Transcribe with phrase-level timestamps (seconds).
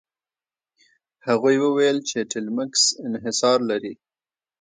[1.27, 3.93] هغوی وویل چې ټیلمکس انحصار لري.